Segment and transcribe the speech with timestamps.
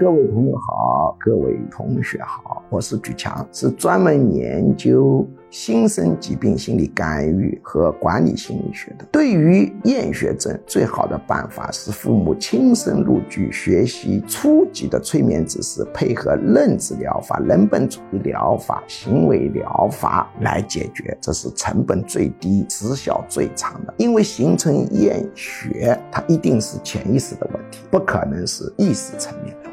[0.00, 9.04] 各位朋友好，各位同学好，我是举强，是专门研究新生疾病心理干预和管理心理学的。
[9.12, 23.94] 对于厌学症，最好的办法是父母亲身入局，学习初级的催眠知识，配合认知疗法、人本主义疗法、行为疗法来解决，这是成本最低、时效最长的。
[23.98, 29.71] 因为形成厌学，它一定是潜意识的问题，不可能是意识层面的。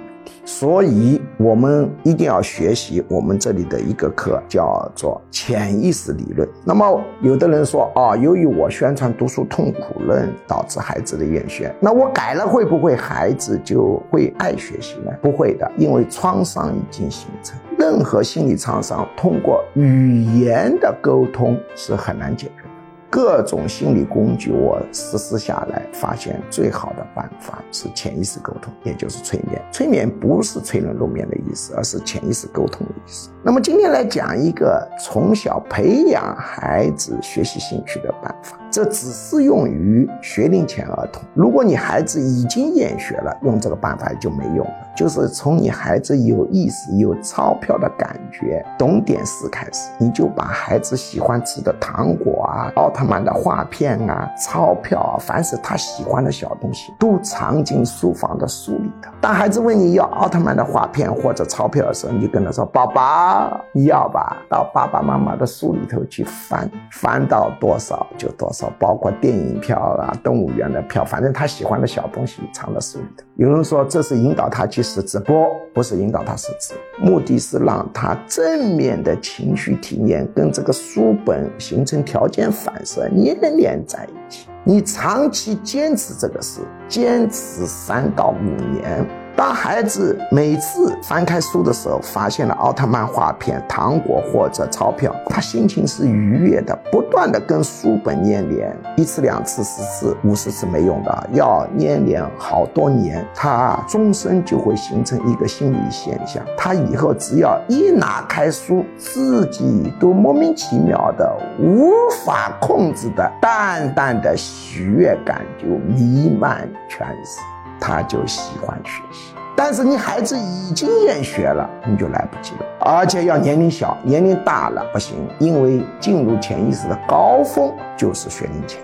[0.51, 6.49] 所以，我们一定要学习我们这里的一个课，叫做潜意识理论。
[6.65, 11.71] 那么，有的人说啊，由于我宣传读书痛苦论，导致孩子的厌学。
[11.79, 15.11] 那我改了，会不会孩子就会爱学习呢？
[15.21, 17.55] 不会的，因为创伤已经形成。
[17.77, 22.68] 任何心理创伤，通过语言的沟通是很难解决。
[23.09, 29.59] 各种心理工具，我实施下来，发现最好的办法是潜意识沟通，也就是催眠。
[29.71, 33.29] 催眠不是催人入眠的意思，而是潜意识沟通的意思。
[33.43, 38.59] 那么今天来讲一个从小培养孩子学习兴趣的办法。
[38.71, 41.23] 这只适用于学龄前儿童。
[41.33, 44.73] 如果你孩子已经厌学了，用这个办法就没用了。
[44.95, 59.09] 就是从你孩子有意识、有钞票的感觉、懂点事开始，你就把孩子喜欢吃的糖果啊、奥特曼的画片啊、钞票啊，凡是他喜欢的小东西，都藏进书房的书里头。
[59.19, 64.37] 当孩子问你要奥特曼的画片或者钞票的时候，你就跟他说：“宝宝，你要吧？
[64.49, 73.23] 到爸爸妈妈的书里头去翻，翻到多少就多少。”包括电影票啊、动物园的票，反正他喜欢的小东西藏在书里头。
[73.35, 84.47] 有人说这是引导他去识字，不，不是引导他识字，目的是让他正面的情绪体验跟这个书本形成条件反射，粘连在一起。
[84.63, 89.05] 你长期坚持这个事，坚持三到五年。
[89.39, 106.43] 当孩子每次翻开书的时候，发现了奥特曼画片、糖果或者钞票，他心情是愉悦的，不断的跟书本粘连，一次、两次、十次、五十次没用的，要粘连好多年，他终身就会形成一个心理现象。
[106.57, 111.93] 他以后只要一拿开书，自己都莫名其妙的、无
[112.25, 117.41] 法控制的淡淡的喜悦感就弥漫全身。
[117.89, 128.79] 他就喜欢学习，但是你孩子已经厌学了，你就来不及了，而且要年龄小，年龄大了不行，因为进入潜意识的高峰就是学龄前。